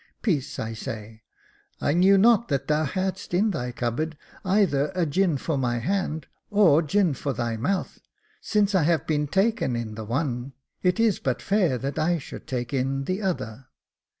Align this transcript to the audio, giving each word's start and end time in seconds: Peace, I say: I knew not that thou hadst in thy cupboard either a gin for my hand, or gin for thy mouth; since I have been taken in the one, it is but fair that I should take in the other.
Peace, 0.23 0.57
I 0.57 0.73
say: 0.73 1.21
I 1.79 1.93
knew 1.93 2.17
not 2.17 2.47
that 2.47 2.67
thou 2.67 2.85
hadst 2.85 3.35
in 3.35 3.51
thy 3.51 3.71
cupboard 3.71 4.17
either 4.43 4.91
a 4.95 5.05
gin 5.05 5.37
for 5.37 5.59
my 5.59 5.77
hand, 5.77 6.25
or 6.49 6.81
gin 6.81 7.13
for 7.13 7.33
thy 7.33 7.55
mouth; 7.55 7.99
since 8.41 8.73
I 8.73 8.81
have 8.81 9.05
been 9.05 9.27
taken 9.27 9.75
in 9.75 9.93
the 9.93 10.05
one, 10.05 10.53
it 10.81 10.99
is 10.99 11.19
but 11.19 11.39
fair 11.39 11.77
that 11.77 11.99
I 11.99 12.17
should 12.17 12.47
take 12.47 12.73
in 12.73 13.03
the 13.03 13.21
other. 13.21 13.67